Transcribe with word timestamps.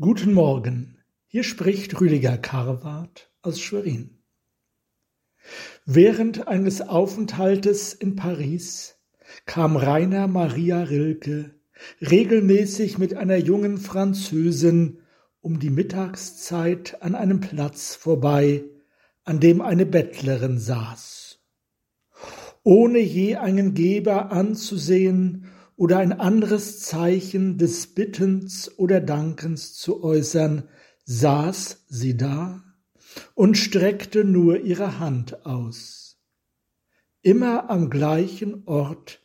Guten 0.00 0.32
Morgen, 0.32 0.96
hier 1.26 1.44
spricht 1.44 2.00
Rüdiger 2.00 2.38
Karwart 2.38 3.30
aus 3.42 3.60
Schwerin. 3.60 4.22
Während 5.84 6.48
eines 6.48 6.80
Aufenthaltes 6.80 7.92
in 7.92 8.16
Paris 8.16 8.96
kam 9.44 9.76
Rainer 9.76 10.28
Maria 10.28 10.82
Rilke 10.82 11.54
regelmäßig 12.00 12.96
mit 12.96 13.14
einer 13.14 13.36
jungen 13.36 13.76
Französin 13.76 15.00
um 15.42 15.60
die 15.60 15.70
Mittagszeit 15.70 17.02
an 17.02 17.14
einem 17.14 17.40
Platz 17.40 17.94
vorbei, 17.94 18.64
an 19.24 19.40
dem 19.40 19.60
eine 19.60 19.84
Bettlerin 19.84 20.58
saß. 20.58 21.38
Ohne 22.64 22.98
je 22.98 23.36
einen 23.36 23.74
Geber 23.74 24.32
anzusehen 24.32 25.52
oder 25.82 25.98
ein 25.98 26.12
anderes 26.12 26.78
Zeichen 26.78 27.58
des 27.58 27.88
Bittens 27.88 28.70
oder 28.78 29.00
Dankens 29.00 29.74
zu 29.74 30.04
äußern, 30.04 30.68
saß 31.06 31.86
sie 31.88 32.16
da 32.16 32.62
und 33.34 33.58
streckte 33.58 34.22
nur 34.22 34.60
ihre 34.60 35.00
Hand 35.00 35.44
aus. 35.44 36.20
Immer 37.22 37.68
am 37.68 37.90
gleichen 37.90 38.62
Ort 38.66 39.22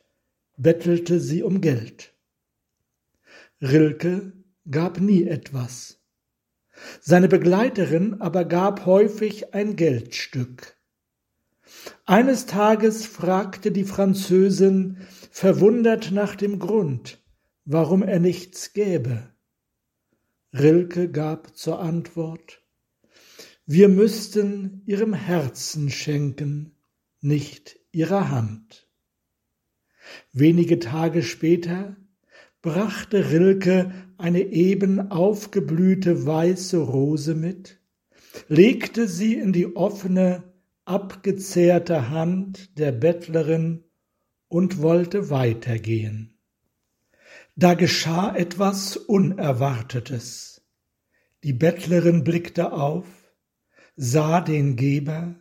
bettelte 0.58 1.20
sie 1.20 1.44
um 1.44 1.62
Geld. 1.62 2.16
Rilke 3.62 4.34
gab 4.68 5.00
nie 5.00 5.26
etwas. 5.26 6.00
Seine 7.02 7.28
Begleiterin 7.28 8.20
aber 8.20 8.46
gab 8.46 8.88
häufig 8.88 9.54
ein 9.54 9.76
Geldstück. 9.76 10.76
Eines 12.06 12.46
Tages 12.46 13.06
fragte 13.06 13.72
die 13.72 13.84
Französin 13.84 14.98
verwundert 15.32 16.12
nach 16.12 16.36
dem 16.36 16.60
Grund, 16.60 17.24
warum 17.66 18.04
er 18.04 18.20
nichts 18.20 18.74
gäbe. 18.74 19.30
Rilke 20.54 21.12
gab 21.12 21.58
zur 21.58 21.80
Antwort 21.80 22.62
Wir 23.66 23.90
müssten 23.90 24.82
ihrem 24.86 25.14
Herzen 25.14 25.90
schenken, 25.90 26.76
nicht 27.20 27.80
ihrer 27.92 28.30
Hand. 28.30 28.88
Wenige 30.31 30.80
Tage 30.80 31.22
später 31.22 31.98
brachte 32.62 33.31
Rilke 33.31 33.92
eine 34.18 34.42
eben 34.42 35.12
aufgeblühte 35.12 36.26
weiße 36.26 36.78
Rose 36.78 37.36
mit, 37.36 37.80
legte 38.48 39.08
sie 39.08 39.36
in 39.36 39.52
die 39.54 39.76
offene 39.76 40.44
abgezehrte 40.88 42.10
Hand 42.10 42.78
der 42.78 42.94
Bettlerin 42.94 43.84
und 44.48 44.82
wollte 44.82 45.30
weitergehen. 45.30 46.40
Da 47.56 47.74
geschah 47.74 48.36
etwas 48.36 48.96
Unerwartetes. 48.96 50.66
Die 51.44 51.54
Bettlerin 51.54 52.24
blickte 52.24 52.72
auf, 52.72 53.06
sah 53.96 54.42
den 54.42 54.76
Geber, 54.76 55.36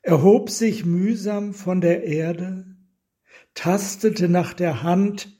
erhob 0.00 0.48
sich 0.48 0.84
mühsam 0.86 1.52
von 1.52 1.80
der 1.80 2.04
Erde, 2.04 2.76
tastete 3.52 4.28
nach 4.28 4.54
der 4.54 4.82
Hand 4.82 5.38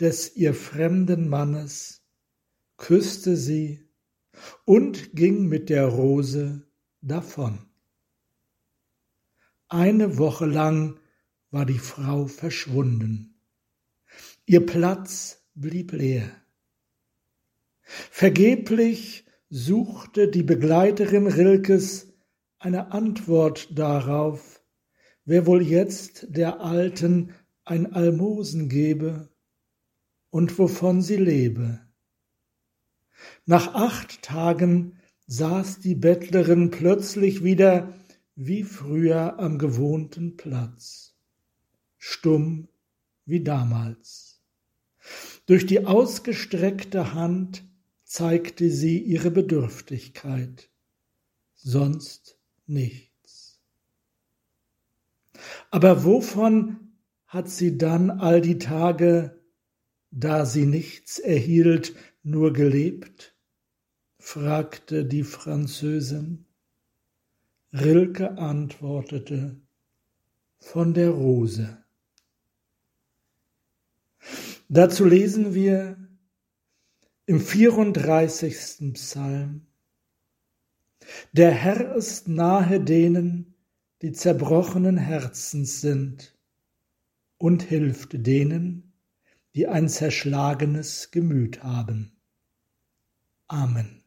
des 0.00 0.36
ihr 0.36 0.54
fremden 0.54 1.28
Mannes, 1.28 2.02
küsste 2.78 3.36
sie 3.36 3.86
und 4.64 5.14
ging 5.14 5.48
mit 5.48 5.68
der 5.68 5.84
Rose 5.86 6.66
davon. 7.02 7.69
Eine 9.72 10.18
Woche 10.18 10.46
lang 10.46 10.98
war 11.52 11.64
die 11.64 11.78
Frau 11.78 12.26
verschwunden. 12.26 13.40
Ihr 14.44 14.66
Platz 14.66 15.44
blieb 15.54 15.92
leer. 15.92 16.28
Vergeblich 17.82 19.26
suchte 19.48 20.26
die 20.26 20.42
Begleiterin 20.42 21.28
Rilkes 21.28 22.12
eine 22.58 22.90
Antwort 22.90 23.78
darauf, 23.78 24.60
wer 25.24 25.46
wohl 25.46 25.62
jetzt 25.62 26.26
der 26.30 26.60
Alten 26.60 27.32
ein 27.64 27.92
Almosen 27.92 28.68
gebe 28.68 29.28
und 30.30 30.58
wovon 30.58 31.00
sie 31.00 31.16
lebe. 31.16 31.78
Nach 33.46 33.72
acht 33.74 34.22
Tagen 34.22 34.98
saß 35.28 35.78
die 35.78 35.94
Bettlerin 35.94 36.72
plötzlich 36.72 37.44
wieder 37.44 37.94
wie 38.36 38.62
früher 38.62 39.38
am 39.38 39.58
gewohnten 39.58 40.36
Platz, 40.36 41.14
stumm 41.98 42.68
wie 43.24 43.42
damals. 43.42 44.42
Durch 45.46 45.66
die 45.66 45.86
ausgestreckte 45.86 47.14
Hand 47.14 47.64
zeigte 48.04 48.70
sie 48.70 48.98
ihre 48.98 49.30
Bedürftigkeit, 49.30 50.70
sonst 51.54 52.38
nichts. 52.66 53.60
Aber 55.70 56.04
wovon 56.04 56.94
hat 57.26 57.48
sie 57.48 57.78
dann 57.78 58.10
all 58.10 58.40
die 58.40 58.58
Tage, 58.58 59.40
da 60.10 60.44
sie 60.44 60.66
nichts 60.66 61.18
erhielt, 61.18 61.94
nur 62.22 62.52
gelebt? 62.52 63.36
fragte 64.18 65.04
die 65.04 65.24
Französin. 65.24 66.46
Rilke 67.72 68.36
antwortete 68.36 69.60
von 70.58 70.92
der 70.92 71.10
Rose. 71.10 71.84
Dazu 74.68 75.04
lesen 75.04 75.54
wir 75.54 75.96
im 77.26 77.40
34. 77.40 78.92
Psalm 78.94 79.66
Der 81.32 81.52
Herr 81.52 81.94
ist 81.94 82.26
nahe 82.26 82.80
denen, 82.80 83.54
die 84.02 84.12
zerbrochenen 84.12 84.96
Herzens 84.96 85.80
sind, 85.80 86.36
und 87.38 87.62
hilft 87.62 88.26
denen, 88.26 88.92
die 89.54 89.68
ein 89.68 89.88
zerschlagenes 89.88 91.12
Gemüt 91.12 91.62
haben. 91.62 92.20
Amen. 93.46 93.99